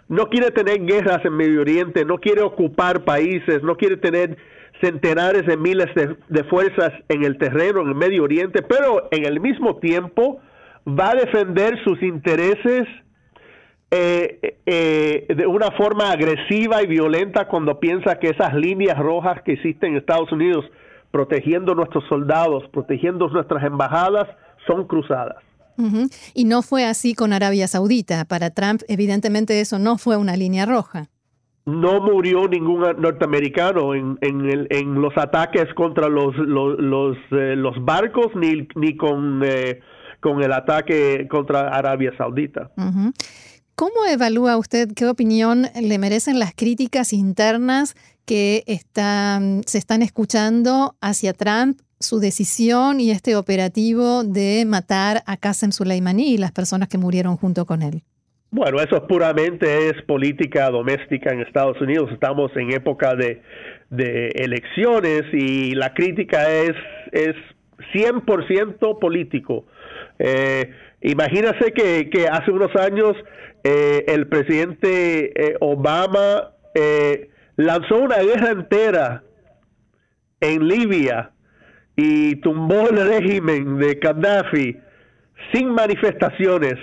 no 0.09 0.29
quiere 0.29 0.51
tener 0.51 0.85
guerras 0.85 1.25
en 1.25 1.37
Medio 1.37 1.61
Oriente, 1.61 2.05
no 2.05 2.19
quiere 2.19 2.43
ocupar 2.43 3.05
países, 3.05 3.63
no 3.63 3.77
quiere 3.77 3.97
tener 3.97 4.37
centenares 4.80 5.47
de 5.47 5.56
miles 5.56 5.87
de, 5.95 6.45
fuerzas 6.45 6.92
en 7.09 7.25
el 7.25 7.38
terreno, 7.38 7.80
en 7.80 7.88
el 7.88 7.95
Medio 7.95 8.25
Oriente, 8.25 8.62
pero 8.62 9.09
en 9.11 9.25
el 9.25 9.40
mismo 9.40 9.76
tiempo 9.76 10.40
va 10.87 11.11
a 11.11 11.14
defender 11.14 11.83
sus 11.85 12.02
intereses 12.02 12.87
eh, 13.90 14.59
eh, 14.66 15.26
de 15.35 15.47
una 15.47 15.71
forma 15.73 16.11
agresiva 16.11 16.83
y 16.83 16.87
violenta 16.87 17.49
cuando 17.49 17.78
piensa 17.80 18.18
que 18.18 18.28
esas 18.28 18.54
líneas 18.54 18.99
rojas 18.99 19.42
que 19.42 19.52
existen 19.52 19.92
en 19.92 19.99
Estados 19.99 20.30
Unidos 20.33 20.64
protegiendo 21.11 21.75
nuestros 21.75 22.04
soldados, 22.09 22.64
protegiendo 22.73 23.28
nuestras 23.28 23.64
embajadas, 23.64 24.28
son 24.66 24.87
cruzadas. 24.87 25.37
Y 26.35 26.45
no 26.45 26.62
fue 26.62 26.87
así 26.87 27.14
con 27.14 27.33
Arabia 27.33 27.68
Saudita. 27.68 28.25
Para 28.25 28.50
Trump, 28.50 28.83
evidentemente, 28.88 29.61
eso 29.61 29.78
no 29.78 29.99
fue 29.99 30.16
una 30.16 30.37
línea 30.37 30.64
roja. 30.64 31.09
No 31.66 32.00
murió 32.00 32.46
ningún 32.46 32.80
norteamericano 32.80 33.94
en, 33.94 34.16
en, 34.20 34.94
los 35.00 35.16
ataques 35.16 35.66
contra 35.75 36.08
los, 36.08 36.37
los, 36.37 37.16
eh, 37.32 37.56
los, 37.56 37.85
barcos 37.85 38.28
ni, 38.37 38.68
ni 38.76 38.96
con, 38.96 39.42
eh, 39.44 39.80
con 40.20 40.40
el 40.44 40.52
ataque 40.52 41.26
contra 41.28 41.76
Arabia 41.76 42.12
Saudita. 42.16 42.70
¿Cómo 43.75 44.06
evalúa 44.08 44.56
usted, 44.56 44.92
qué 44.94 45.06
opinión 45.06 45.66
le 45.78 45.99
merecen 45.99 46.38
las 46.38 46.54
críticas 46.54 47.12
internas 47.12 47.94
que 48.25 48.64
están, 48.66 49.62
se 49.66 49.78
están 49.78 50.02
escuchando 50.02 50.96
hacia 51.00 51.32
Trump, 51.32 51.80
su 52.00 52.18
decisión 52.18 53.00
y 53.00 53.11
este 53.11 53.37
operativo 53.37 54.25
de 54.25 54.64
matar 54.66 55.23
a 55.26 55.37
Qasem 55.37 55.73
Soleimani 55.73 56.28
y 56.32 56.38
las 56.38 56.52
personas 56.52 56.88
que 56.88 56.96
murieron 56.96 57.37
junto 57.37 57.66
con 57.66 57.82
él? 57.82 58.02
Bueno, 58.50 58.79
eso 58.81 59.07
puramente 59.07 59.88
es 59.88 60.03
política 60.03 60.71
doméstica 60.71 61.31
en 61.33 61.41
Estados 61.41 61.81
Unidos. 61.81 62.11
Estamos 62.12 62.50
en 62.57 62.73
época 62.73 63.15
de, 63.15 63.43
elecciones 64.35 65.25
y 65.33 65.75
la 65.75 65.93
crítica 65.95 66.49
es, 66.50 66.75
es 67.12 67.35
100% 67.93 68.99
político. 68.99 69.67
Eh, 70.19 70.71
imagínase 71.03 71.73
que, 71.73 72.09
que, 72.09 72.29
hace 72.29 72.50
unos 72.50 72.75
años 72.76 73.17
eh, 73.65 74.05
el 74.07 74.29
presidente 74.29 75.33
eh, 75.35 75.57
Obama 75.61 76.53
eh, 76.75 77.31
lanzó 77.57 77.97
una 77.97 78.19
guerra 78.19 78.50
entera 78.50 79.25
en 80.41 80.69
Libia 80.69 81.33
y 81.97 82.37
tumbó 82.37 82.88
el 82.88 83.09
régimen 83.09 83.79
de 83.79 83.95
Gaddafi 83.95 84.79
sin 85.52 85.71
manifestaciones, 85.71 86.75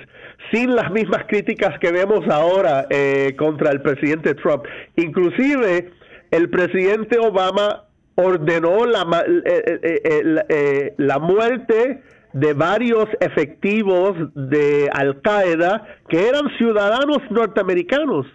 sin 0.52 0.76
las 0.76 0.92
mismas 0.92 1.26
críticas 1.28 1.78
que 1.80 1.92
vemos 1.92 2.28
ahora 2.30 2.86
eh, 2.90 3.36
contra 3.38 3.72
el 3.72 3.82
presidente 3.82 4.36
Trump. 4.36 4.64
Inclusive 4.96 5.92
el 6.32 6.50
presidente 6.50 7.18
Obama 7.20 7.86
ordenó 8.16 8.86
la, 8.86 9.26
eh, 9.46 10.44
eh, 10.50 10.94
la 10.98 11.20
muerte 11.20 12.02
de 12.34 12.54
varios 12.54 13.08
efectivos 13.20 14.16
de 14.34 14.90
Al 14.92 15.22
Qaeda 15.22 15.88
que 16.10 16.28
eran 16.28 16.50
ciudadanos 16.58 17.20
norteamericanos. 17.30 18.26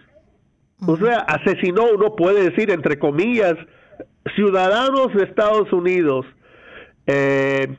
O 0.87 0.95
sea, 0.95 1.19
asesinó, 1.19 1.87
uno 1.93 2.15
puede 2.15 2.49
decir, 2.49 2.71
entre 2.71 2.97
comillas, 2.97 3.55
ciudadanos 4.35 5.13
de 5.13 5.23
Estados 5.23 5.71
Unidos. 5.73 6.25
Eh, 7.05 7.75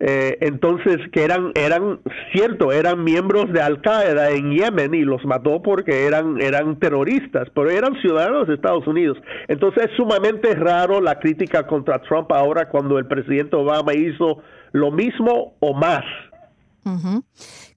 eh, 0.00 0.38
entonces, 0.40 0.98
que 1.12 1.24
eran, 1.24 1.52
eran, 1.54 2.00
cierto, 2.32 2.72
eran 2.72 3.02
miembros 3.02 3.52
de 3.52 3.60
Al 3.60 3.80
Qaeda 3.82 4.30
en 4.30 4.52
Yemen 4.52 4.94
y 4.94 5.02
los 5.02 5.24
mató 5.24 5.60
porque 5.60 6.06
eran, 6.06 6.40
eran 6.40 6.78
terroristas, 6.78 7.48
pero 7.54 7.70
eran 7.70 8.00
ciudadanos 8.00 8.46
de 8.46 8.54
Estados 8.54 8.86
Unidos. 8.86 9.18
Entonces, 9.48 9.86
es 9.90 9.96
sumamente 9.96 10.54
raro 10.54 11.00
la 11.00 11.18
crítica 11.18 11.66
contra 11.66 12.00
Trump 12.02 12.30
ahora 12.32 12.68
cuando 12.68 12.98
el 12.98 13.06
presidente 13.06 13.56
Obama 13.56 13.92
hizo 13.94 14.42
lo 14.72 14.90
mismo 14.92 15.56
o 15.58 15.74
más. 15.74 16.04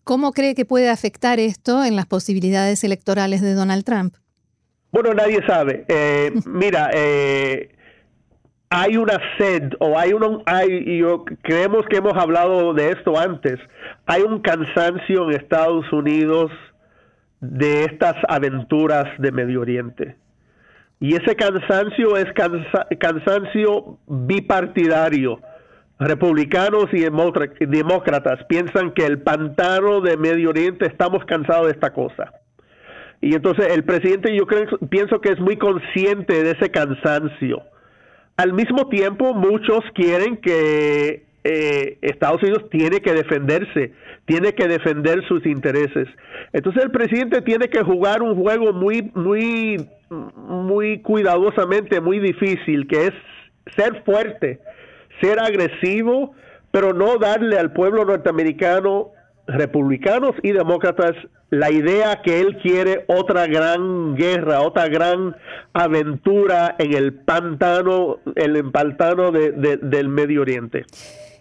¿Cómo 0.03 0.31
cree 0.31 0.55
que 0.55 0.65
puede 0.65 0.89
afectar 0.89 1.39
esto 1.39 1.83
en 1.83 1.95
las 1.95 2.05
posibilidades 2.05 2.83
electorales 2.83 3.41
de 3.41 3.53
Donald 3.53 3.83
Trump? 3.83 4.15
Bueno, 4.91 5.13
nadie 5.13 5.45
sabe. 5.45 5.85
Eh, 5.87 6.31
mira, 6.45 6.91
eh, 6.93 7.71
hay 8.73 8.95
una 8.95 9.19
sed 9.37 9.73
o 9.79 9.99
hay 9.99 10.13
un, 10.13 10.43
hay, 10.45 10.97
yo 10.97 11.25
creemos 11.41 11.85
que 11.89 11.97
hemos 11.97 12.15
hablado 12.15 12.73
de 12.73 12.91
esto 12.91 13.19
antes, 13.19 13.59
hay 14.05 14.21
un 14.21 14.39
cansancio 14.39 15.29
en 15.29 15.35
Estados 15.35 15.91
Unidos 15.91 16.49
de 17.41 17.83
estas 17.83 18.15
aventuras 18.29 19.09
de 19.17 19.33
Medio 19.33 19.59
Oriente. 19.59 20.15
Y 21.01 21.15
ese 21.15 21.35
cansancio 21.35 22.15
es 22.15 22.27
cansancio 22.99 23.97
bipartidario. 24.07 25.41
Republicanos 25.99 26.85
y 26.93 27.01
demócratas 27.65 28.45
piensan 28.45 28.93
que 28.93 29.05
el 29.05 29.19
pantano 29.19 29.99
de 29.99 30.15
Medio 30.15 30.49
Oriente 30.49 30.85
estamos 30.85 31.25
cansados 31.25 31.65
de 31.65 31.73
esta 31.73 31.91
cosa. 31.91 32.31
Y 33.19 33.35
entonces 33.35 33.67
el 33.73 33.83
presidente 33.83 34.33
yo 34.33 34.47
creo, 34.47 34.79
pienso 34.89 35.19
que 35.19 35.33
es 35.33 35.39
muy 35.41 35.57
consciente 35.57 36.41
de 36.41 36.51
ese 36.51 36.71
cansancio. 36.71 37.63
Al 38.37 38.53
mismo 38.53 38.87
tiempo, 38.87 39.33
muchos 39.33 39.83
quieren 39.93 40.37
que 40.37 41.23
eh, 41.43 41.97
Estados 42.01 42.41
Unidos 42.43 42.69
tiene 42.69 43.01
que 43.01 43.13
defenderse, 43.13 43.93
tiene 44.25 44.53
que 44.53 44.67
defender 44.67 45.25
sus 45.27 45.45
intereses. 45.45 46.07
Entonces 46.53 46.83
el 46.83 46.91
presidente 46.91 47.41
tiene 47.41 47.69
que 47.69 47.83
jugar 47.83 48.21
un 48.21 48.35
juego 48.35 48.73
muy, 48.73 49.11
muy, 49.15 49.87
muy 50.09 50.99
cuidadosamente, 50.99 51.99
muy 51.99 52.19
difícil, 52.19 52.87
que 52.87 53.07
es 53.07 53.13
ser 53.75 54.03
fuerte, 54.03 54.59
ser 55.21 55.39
agresivo, 55.39 56.33
pero 56.71 56.93
no 56.93 57.17
darle 57.17 57.57
al 57.57 57.73
pueblo 57.73 58.05
norteamericano 58.05 59.11
republicanos 59.47 60.35
y 60.43 60.51
demócratas 60.51 61.13
la 61.49 61.69
idea 61.69 62.21
que 62.21 62.39
él 62.39 62.57
quiere 62.61 63.03
otra 63.07 63.45
gran 63.45 64.15
guerra, 64.15 64.61
otra 64.61 64.87
gran 64.87 65.35
aventura 65.73 66.75
en 66.79 66.93
el 66.93 67.13
pantano, 67.13 68.19
el 68.35 68.71
pantano 68.71 69.31
del 69.31 70.09
Medio 70.09 70.41
Oriente. 70.41 70.85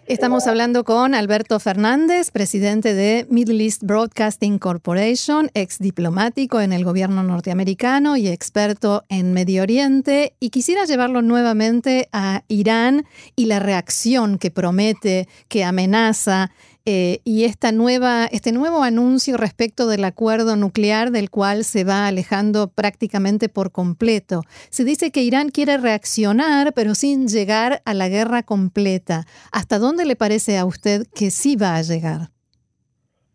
Estamos 0.07 0.47
hablando 0.47 0.83
con 0.83 1.15
Alberto 1.15 1.57
Fernández, 1.59 2.31
presidente 2.31 2.93
de 2.93 3.25
Middle 3.29 3.63
East 3.63 3.83
Broadcasting 3.83 4.59
Corporation, 4.59 5.49
ex 5.53 5.79
diplomático 5.79 6.59
en 6.59 6.73
el 6.73 6.83
gobierno 6.83 7.23
norteamericano 7.23 8.17
y 8.17 8.27
experto 8.27 9.05
en 9.07 9.31
Medio 9.31 9.61
Oriente. 9.61 10.33
Y 10.41 10.49
quisiera 10.49 10.83
llevarlo 10.83 11.21
nuevamente 11.21 12.09
a 12.11 12.43
Irán 12.49 13.05
y 13.37 13.45
la 13.45 13.59
reacción 13.59 14.37
que 14.37 14.51
promete, 14.51 15.29
que 15.47 15.63
amenaza 15.63 16.51
eh, 16.85 17.19
y 17.23 17.43
esta 17.43 17.71
nueva, 17.71 18.25
este 18.25 18.51
nuevo 18.51 18.83
anuncio 18.83 19.37
respecto 19.37 19.87
del 19.87 20.03
acuerdo 20.03 20.55
nuclear 20.55 21.11
del 21.11 21.29
cual 21.29 21.63
se 21.63 21.83
va 21.83 22.07
alejando 22.07 22.71
prácticamente 22.71 23.49
por 23.49 23.71
completo. 23.71 24.41
Se 24.69 24.83
dice 24.83 25.11
que 25.11 25.21
Irán 25.21 25.49
quiere 25.49 25.77
reaccionar, 25.77 26.73
pero 26.73 26.95
sin 26.95 27.27
llegar 27.27 27.81
a 27.85 27.93
la 27.93 28.09
guerra 28.09 28.41
completa. 28.41 29.25
¿Hasta 29.51 29.77
dónde 29.77 30.05
le 30.05 30.15
parece 30.15 30.57
a 30.57 30.65
usted 30.65 31.03
que 31.13 31.29
sí 31.29 31.55
va 31.55 31.75
a 31.75 31.83
llegar? 31.83 32.29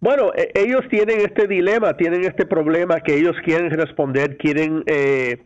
Bueno, 0.00 0.33
e, 0.35 0.50
ellos 0.55 0.83
tienen 0.91 1.21
este 1.21 1.47
dilema, 1.47 1.97
tienen 1.97 2.25
este 2.25 2.47
problema 2.47 3.00
que 3.00 3.17
ellos 3.17 3.37
quieren 3.45 3.71
responder, 3.71 4.37
quieren, 4.38 4.83
eh, 4.87 5.38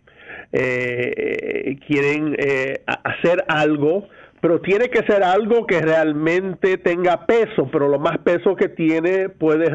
eh, 0.53 1.77
quieren 1.87 2.35
hacer 2.87 3.45
algo 3.47 4.09
pero 4.41 4.61
tiene 4.61 4.89
que 4.89 5.03
ser 5.03 5.23
algo 5.23 5.67
que 5.67 5.81
realmente 5.81 6.79
tenga 6.79 7.27
peso, 7.27 7.69
pero 7.71 7.89
lo 7.89 7.99
más 7.99 8.19
peso 8.19 8.57
que 8.57 8.69
tiene 8.69 9.29
puede, 9.29 9.67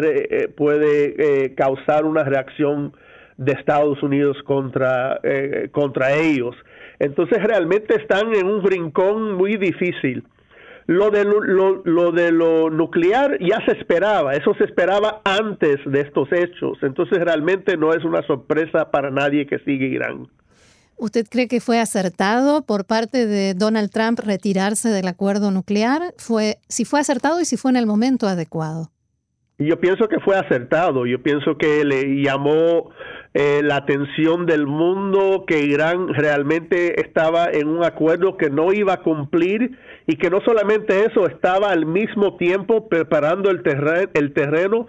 eh, 0.44 0.48
puede 0.48 1.16
eh, 1.18 1.56
causar 1.56 2.06
una 2.06 2.24
reacción 2.24 2.94
de 3.38 3.52
Estados 3.54 4.02
Unidos 4.02 4.38
contra, 4.44 5.20
eh, 5.24 5.70
contra 5.72 6.14
ellos. 6.14 6.56
Entonces 7.00 7.44
realmente 7.44 7.96
están 7.96 8.34
en 8.34 8.48
un 8.48 8.64
rincón 8.64 9.34
muy 9.34 9.58
difícil. 9.58 10.24
Lo 10.88 11.10
de 11.10 11.26
lo, 11.26 11.42
lo, 11.84 12.12
de 12.12 12.32
lo 12.32 12.70
nuclear 12.70 13.40
ya 13.40 13.60
se 13.66 13.72
esperaba, 13.72 14.34
eso 14.34 14.54
se 14.54 14.66
esperaba 14.66 15.22
antes 15.26 15.78
de 15.84 16.02
estos 16.02 16.32
hechos, 16.32 16.78
entonces 16.84 17.18
realmente 17.20 17.76
no 17.76 17.92
es 17.92 18.04
una 18.06 18.22
sorpresa 18.22 18.92
para 18.92 19.10
nadie 19.10 19.48
que 19.48 19.58
sigue 19.60 19.88
Irán. 19.88 20.28
¿Usted 20.98 21.26
cree 21.30 21.48
que 21.48 21.60
fue 21.60 21.80
acertado 21.80 22.66
por 22.66 22.86
parte 22.86 23.28
de 23.28 23.54
Donald 23.54 23.92
Trump 23.92 24.20
retirarse 24.20 24.90
del 24.90 25.08
acuerdo 25.08 25.52
nuclear? 25.52 26.14
Fue, 26.18 26.58
si 26.70 26.86
fue 26.86 27.00
acertado 27.00 27.42
y 27.42 27.46
si 27.46 27.58
fue 27.58 27.72
en 27.72 27.78
el 27.78 27.86
momento 27.86 28.28
adecuado. 28.28 28.92
Yo 29.58 29.80
pienso 29.80 30.08
que 30.08 30.20
fue 30.20 30.38
acertado. 30.38 31.06
Yo 31.06 31.22
pienso 31.22 31.58
que 31.58 31.84
le 31.86 32.22
llamó 32.22 32.92
eh, 33.34 33.62
la 33.64 33.78
atención 33.78 34.46
del 34.46 34.68
mundo 34.68 35.44
que 35.46 35.60
Irán 35.60 36.14
realmente 36.14 37.02
estaba 37.02 37.50
en 37.52 37.68
un 37.68 37.84
acuerdo 37.84 38.38
que 38.38 38.50
no 38.50 38.72
iba 38.74 38.94
a 38.94 39.02
cumplir 39.02 39.78
y 40.08 40.16
que 40.18 40.30
no 40.30 40.40
solamente 40.42 41.06
eso, 41.06 41.28
estaba 41.28 41.72
al 41.72 41.86
mismo 41.86 42.38
tiempo 42.38 42.88
preparando 42.88 43.50
el, 43.50 43.62
el 44.14 44.34
terreno 44.34 44.88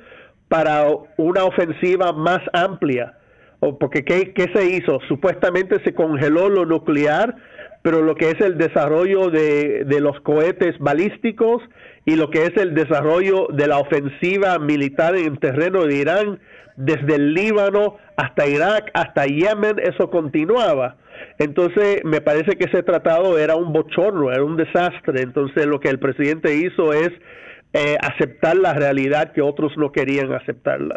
para 0.48 0.86
una 1.16 1.44
ofensiva 1.44 2.12
más 2.12 2.40
amplia 2.52 3.16
porque 3.60 4.04
¿qué, 4.04 4.32
¿qué, 4.32 4.50
se 4.54 4.66
hizo? 4.66 5.00
Supuestamente 5.08 5.82
se 5.84 5.94
congeló 5.94 6.48
lo 6.48 6.66
nuclear, 6.66 7.36
pero 7.82 8.02
lo 8.02 8.14
que 8.14 8.30
es 8.30 8.40
el 8.40 8.58
desarrollo 8.58 9.30
de, 9.30 9.84
de, 9.84 10.00
los 10.00 10.20
cohetes 10.20 10.78
balísticos 10.78 11.62
y 12.04 12.16
lo 12.16 12.30
que 12.30 12.44
es 12.44 12.56
el 12.56 12.74
desarrollo 12.74 13.48
de 13.52 13.68
la 13.68 13.78
ofensiva 13.78 14.58
militar 14.58 15.16
en 15.16 15.36
terreno 15.38 15.84
de 15.84 15.96
Irán, 15.96 16.40
desde 16.76 17.14
el 17.14 17.34
Líbano 17.34 17.96
hasta 18.16 18.46
Irak, 18.46 18.90
hasta 18.94 19.26
Yemen, 19.26 19.78
eso 19.82 20.10
continuaba. 20.10 20.96
Entonces, 21.38 22.00
me 22.04 22.20
parece 22.20 22.56
que 22.56 22.64
ese 22.64 22.82
tratado 22.82 23.38
era 23.38 23.56
un 23.56 23.72
bochorno, 23.72 24.32
era 24.32 24.44
un 24.44 24.56
desastre. 24.56 25.22
Entonces, 25.22 25.66
lo 25.66 25.80
que 25.80 25.88
el 25.88 25.98
presidente 25.98 26.54
hizo 26.54 26.92
es 26.92 27.10
eh, 27.72 27.96
aceptar 28.00 28.56
la 28.56 28.74
realidad 28.74 29.32
que 29.32 29.42
otros 29.42 29.76
no 29.76 29.92
querían 29.92 30.32
aceptarla. 30.32 30.96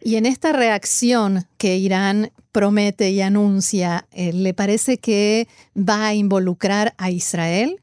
Y 0.00 0.16
en 0.16 0.26
esta 0.26 0.52
reacción 0.52 1.44
que 1.58 1.76
Irán 1.76 2.30
promete 2.52 3.10
y 3.10 3.20
anuncia, 3.20 4.04
eh, 4.12 4.32
¿le 4.32 4.54
parece 4.54 4.98
que 4.98 5.46
va 5.76 6.06
a 6.08 6.14
involucrar 6.14 6.94
a 6.98 7.10
Israel? 7.10 7.80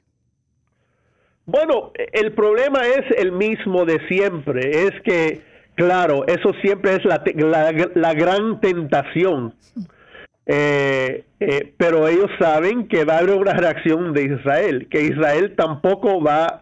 Bueno, 1.45 1.91
el 2.11 2.33
problema 2.33 2.81
es 2.87 3.19
el 3.19 3.31
mismo 3.31 3.85
de 3.85 3.99
siempre, 4.07 4.87
es 4.87 4.91
que, 5.03 5.41
claro, 5.75 6.25
eso 6.25 6.51
siempre 6.61 6.95
es 6.95 7.05
la, 7.05 8.13
gran 8.15 8.59
tentación, 8.59 9.53
eh, 10.47 11.23
eh, 11.39 11.73
pero 11.77 12.07
ellos 12.07 12.31
saben 12.39 12.87
que 12.87 13.05
va 13.05 13.15
a 13.15 13.17
haber 13.19 13.35
una 13.35 13.53
reacción 13.53 14.11
de 14.13 14.23
Israel, 14.23 14.87
que 14.89 15.03
Israel 15.03 15.53
tampoco 15.55 16.19
va 16.19 16.61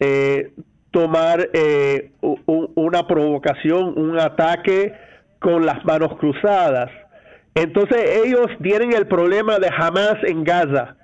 eh, 0.00 0.52
tomar 0.90 1.50
eh, 1.52 2.10
una 2.20 3.06
provocación, 3.06 3.98
un 3.98 4.18
ataque 4.18 4.92
con 5.38 5.64
las 5.64 5.84
manos 5.84 6.16
cruzadas. 6.18 6.90
Entonces 7.54 8.22
ellos 8.24 8.46
tienen 8.62 8.92
el 8.92 9.06
problema 9.06 9.58
de 9.58 9.68
Hamas 9.68 10.16
en 10.24 10.44
Gaza. 10.44 10.96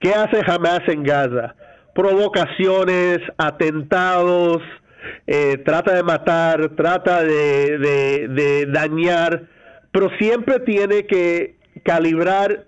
¿Qué 0.00 0.12
hace 0.12 0.40
Hamas 0.46 0.80
en 0.88 1.02
Gaza? 1.02 1.54
Provocaciones, 1.94 3.18
atentados, 3.36 4.62
eh, 5.26 5.58
trata 5.64 5.94
de 5.94 6.02
matar, 6.02 6.70
trata 6.76 7.22
de, 7.24 8.66
dañar, 8.72 9.44
pero 9.90 10.08
siempre 10.18 10.60
tiene 10.60 11.06
que 11.06 11.56
calibrar 11.82 12.66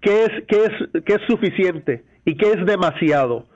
qué 0.00 0.24
es, 0.24 0.30
es, 0.48 1.02
qué 1.04 1.14
es 1.14 1.20
suficiente 1.26 2.04
y 2.24 2.36
qué 2.36 2.52
es 2.52 2.66
demasiado. 2.66 3.46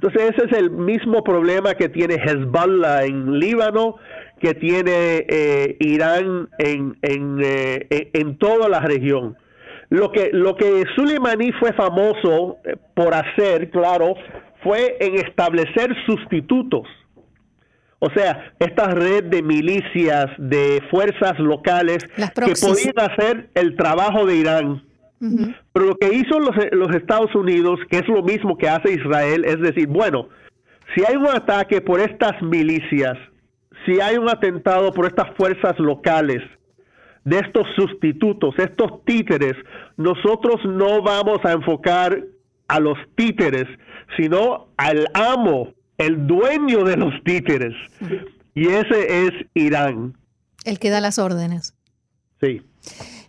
Entonces 0.00 0.30
ese 0.32 0.46
es 0.46 0.52
el 0.56 0.70
mismo 0.70 1.24
problema 1.24 1.74
que 1.74 1.88
tiene 1.88 2.14
Hezbollah 2.14 3.04
en 3.04 3.40
Líbano, 3.40 3.96
que 4.40 4.54
tiene 4.54 5.26
eh, 5.28 5.76
Irán 5.80 6.48
en, 6.58 6.96
eh, 7.02 8.10
en, 8.12 8.38
toda 8.38 8.68
la 8.68 8.78
región. 8.78 9.36
Lo 9.88 10.12
que, 10.12 10.30
lo 10.32 10.54
que 10.54 10.84
Soleimani 10.94 11.50
fue 11.50 11.72
famoso 11.72 12.58
eh, 12.64 12.76
por 12.94 13.12
hacer, 13.12 13.70
claro, 13.70 14.14
fue 14.62 14.98
en 15.00 15.16
establecer 15.16 15.92
sustitutos. 16.06 16.86
O 17.98 18.08
sea, 18.10 18.52
esta 18.60 18.94
red 18.94 19.24
de 19.24 19.42
milicias, 19.42 20.26
de 20.38 20.80
fuerzas 20.92 21.40
locales 21.40 21.98
que 22.36 22.52
podían 22.60 23.00
hacer 23.00 23.50
el 23.56 23.74
trabajo 23.74 24.26
de 24.26 24.36
Irán 24.36 24.87
pero 25.72 25.86
lo 25.86 25.96
que 25.96 26.14
hizo 26.14 26.38
los, 26.38 26.54
los 26.72 26.94
Estados 26.94 27.34
Unidos, 27.34 27.80
que 27.90 27.98
es 27.98 28.08
lo 28.08 28.22
mismo 28.22 28.56
que 28.56 28.68
hace 28.68 28.92
Israel, 28.92 29.44
es 29.44 29.60
decir, 29.60 29.88
bueno, 29.88 30.28
si 30.94 31.04
hay 31.04 31.16
un 31.16 31.26
ataque 31.26 31.80
por 31.80 32.00
estas 32.00 32.40
milicias, 32.42 33.16
si 33.84 34.00
hay 34.00 34.16
un 34.16 34.28
atentado 34.28 34.92
por 34.92 35.06
estas 35.06 35.34
fuerzas 35.36 35.78
locales, 35.78 36.42
de 37.24 37.38
estos 37.38 37.66
sustitutos, 37.76 38.54
estos 38.58 39.04
títeres, 39.04 39.54
nosotros 39.96 40.56
no 40.64 41.02
vamos 41.02 41.44
a 41.44 41.52
enfocar 41.52 42.24
a 42.68 42.80
los 42.80 42.96
títeres, 43.16 43.66
sino 44.16 44.68
al 44.76 45.08
amo, 45.12 45.74
el 45.98 46.26
dueño 46.26 46.84
de 46.84 46.96
los 46.96 47.12
títeres. 47.24 47.74
Y 48.54 48.68
ese 48.68 49.26
es 49.26 49.32
Irán. 49.54 50.16
El 50.64 50.78
que 50.78 50.90
da 50.90 51.00
las 51.00 51.18
órdenes. 51.18 51.74
Sí. 52.40 52.62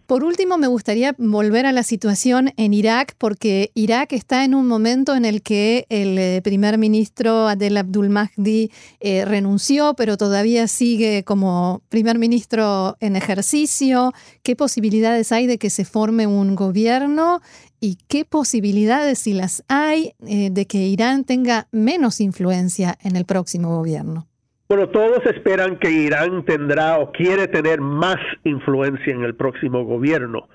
Por 0.09 0.23
último, 0.23 0.57
me 0.57 0.65
gustaría 0.65 1.13
volver 1.19 1.67
a 1.67 1.71
la 1.71 1.83
situación 1.83 2.51
en 2.57 2.73
Irak, 2.73 3.13
porque 3.19 3.69
Irak 3.75 4.11
está 4.13 4.43
en 4.43 4.55
un 4.55 4.65
momento 4.65 5.15
en 5.15 5.23
el 5.23 5.43
que 5.43 5.85
el 5.89 6.17
eh, 6.17 6.41
primer 6.43 6.79
ministro 6.79 7.47
Adel 7.47 7.77
Abdul 7.77 8.09
Mahdi 8.09 8.71
eh, 9.01 9.23
renunció, 9.25 9.93
pero 9.93 10.17
todavía 10.17 10.67
sigue 10.67 11.23
como 11.23 11.83
primer 11.89 12.17
ministro 12.17 12.97
en 13.01 13.15
ejercicio. 13.17 14.11
¿Qué 14.41 14.55
posibilidades 14.55 15.31
hay 15.31 15.45
de 15.45 15.59
que 15.59 15.69
se 15.69 15.85
forme 15.85 16.25
un 16.25 16.55
gobierno? 16.55 17.41
¿Y 17.79 17.99
qué 18.07 18.25
posibilidades, 18.25 19.19
si 19.19 19.33
las 19.33 19.63
hay, 19.67 20.13
eh, 20.25 20.49
de 20.49 20.65
que 20.65 20.87
Irán 20.87 21.23
tenga 21.23 21.67
menos 21.71 22.19
influencia 22.19 22.97
en 23.03 23.15
el 23.15 23.25
próximo 23.25 23.77
gobierno? 23.77 24.28
Bueno, 24.71 24.87
todos 24.89 25.25
esperan 25.25 25.79
que 25.79 25.89
Irán 25.89 26.45
tendrá 26.45 26.99
o 26.99 27.11
quiere 27.11 27.47
tener 27.47 27.81
más 27.81 28.17
influencia 28.43 29.11
en 29.11 29.23
el 29.23 29.33
próximo 29.33 29.83
gobierno. 29.83 30.47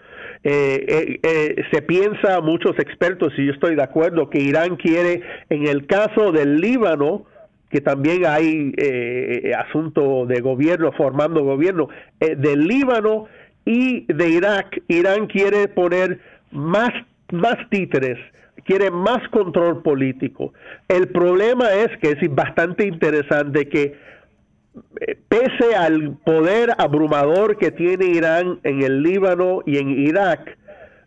Eh, 0.45 0.85
eh, 0.87 1.21
eh, 1.21 1.65
se 1.73 1.83
piensa, 1.83 2.41
muchos 2.41 2.79
expertos, 2.79 3.33
y 3.37 3.47
yo 3.47 3.53
estoy 3.53 3.75
de 3.75 3.83
acuerdo, 3.83 4.31
que 4.31 4.39
Irán 4.39 4.77
quiere, 4.77 5.21
en 5.51 5.67
el 5.67 5.89
caso 5.89 6.31
del 6.31 6.61
Líbano, 6.61 7.25
que 7.71 7.81
también 7.81 8.25
hay 8.25 8.73
asunto 9.59 10.27
de 10.27 10.41
gobierno, 10.41 10.93
formando 10.93 11.43
gobierno, 11.43 11.89
del 12.21 12.69
Líbano 12.69 13.27
y 13.65 14.05
de 14.13 14.29
Irak, 14.29 14.81
Irán 14.87 15.27
quiere 15.27 15.67
poner 15.67 16.21
más, 16.53 16.93
más 17.33 17.57
títeres 17.69 18.21
quiere 18.65 18.91
más 18.91 19.29
control 19.29 19.83
político. 19.83 20.53
El 20.89 21.09
problema 21.09 21.73
es 21.73 21.89
que 21.99 22.11
es 22.13 22.35
bastante 22.35 22.87
interesante 22.87 23.69
que 23.69 23.99
eh, 25.01 25.19
pese 25.29 25.77
al 25.77 26.17
poder 26.25 26.71
abrumador 26.79 27.57
que 27.59 27.71
tiene 27.71 28.07
Irán 28.07 28.61
en 28.65 28.83
el 28.83 29.03
Líbano 29.03 29.61
y 29.67 29.79
en 29.79 29.91
Irak, 29.91 30.59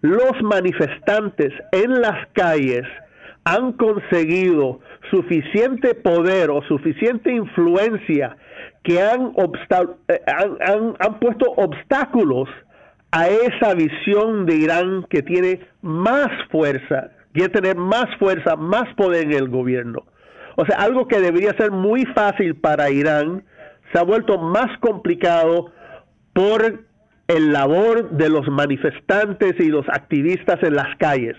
los 0.02 0.42
manifestantes 0.42 1.54
en 1.72 2.02
las 2.02 2.28
calles 2.34 2.86
han 3.44 3.74
conseguido 3.74 4.80
suficiente 5.10 5.96
poder 5.96 6.50
o 6.50 6.62
suficiente 6.64 7.32
influencia 7.32 8.38
que 8.84 9.02
han, 9.02 9.34
eh, 10.08 10.22
han, 10.28 10.96
han, 11.00 11.20
puesto 11.20 11.46
obstáculos 11.56 12.50
a 13.12 13.28
esa 13.28 13.74
visión 13.74 14.46
de 14.46 14.56
Irán 14.56 15.06
que 15.10 15.22
tiene 15.22 15.62
más 15.82 16.30
fuerza, 16.50 17.12
quiere 17.34 17.50
tener 17.50 17.76
más 17.76 18.06
fuerza, 18.20 18.56
más 18.56 18.94
poder 18.96 19.26
en 19.26 19.34
el 19.34 19.50
gobierno. 19.50 20.06
O 20.56 20.66
sea, 20.66 20.78
algo 20.78 21.08
que 21.08 21.20
debería 21.20 21.56
ser 21.58 21.72
muy 21.72 22.06
fácil 22.16 22.56
para 22.56 22.90
Irán 22.90 23.44
se 23.92 24.00
ha 24.00 24.04
vuelto 24.04 24.38
más 24.38 24.78
complicado 24.80 25.72
por 26.34 26.86
el 27.28 27.54
labor 27.54 28.12
de 28.12 28.30
los 28.30 28.48
manifestantes 28.48 29.56
y 29.60 29.68
los 29.68 29.86
activistas 29.90 30.62
en 30.64 30.76
las 30.76 30.96
calles. 30.98 31.36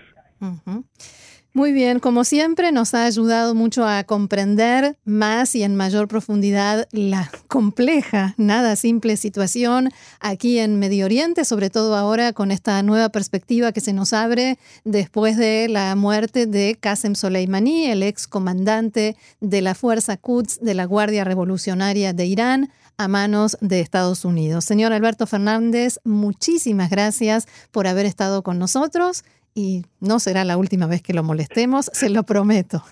Muy 1.51 1.73
bien, 1.73 1.99
como 1.99 2.25
siempre 2.25 2.71
nos 2.71 2.93
ha 2.93 3.05
ayudado 3.05 3.55
mucho 3.55 3.83
a 3.83 4.03
comprender 4.03 4.97
más 5.03 5.55
y 5.55 5.63
en 5.63 5.75
mayor 5.75 6.07
profundidad 6.07 6.87
la 6.91 7.31
compleja, 7.47 8.35
nada 8.37 8.75
simple 8.75 9.17
situación 9.17 9.89
aquí 10.19 10.59
en 10.59 10.77
Medio 10.77 11.05
Oriente, 11.05 11.45
sobre 11.45 11.71
todo 11.71 11.95
ahora 11.95 12.33
con 12.33 12.51
esta 12.51 12.83
nueva 12.83 13.09
perspectiva 13.09 13.71
que 13.71 13.81
se 13.81 13.93
nos 13.93 14.13
abre 14.13 14.59
después 14.83 15.37
de 15.37 15.67
la 15.69 15.95
muerte 15.95 16.45
de 16.45 16.77
Qasem 16.79 17.15
Soleimani, 17.15 17.87
el 17.87 18.03
ex 18.03 18.27
comandante 18.27 19.17
de 19.41 19.61
la 19.63 19.73
Fuerza 19.73 20.17
Quds 20.17 20.59
de 20.61 20.75
la 20.75 20.85
Guardia 20.85 21.23
Revolucionaria 21.23 22.13
de 22.13 22.27
Irán 22.27 22.69
a 22.97 23.07
manos 23.07 23.57
de 23.61 23.79
Estados 23.79 24.23
Unidos. 24.23 24.65
Señor 24.65 24.93
Alberto 24.93 25.25
Fernández, 25.25 25.99
muchísimas 26.03 26.91
gracias 26.91 27.47
por 27.71 27.87
haber 27.87 28.05
estado 28.05 28.43
con 28.43 28.59
nosotros 28.59 29.23
y 29.53 29.83
no 29.99 30.19
será 30.19 30.45
la 30.45 30.57
última 30.57 30.87
vez 30.87 31.01
que 31.01 31.13
lo 31.13 31.23
molestemos, 31.23 31.89
se 31.93 32.09
lo 32.09 32.23
prometo. 32.23 32.83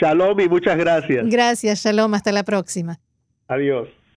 Shalom 0.00 0.40
y 0.40 0.48
muchas 0.48 0.76
gracias. 0.76 1.26
Gracias, 1.28 1.84
Shalom, 1.84 2.14
hasta 2.14 2.32
la 2.32 2.44
próxima. 2.44 3.00
Adiós. 3.48 3.88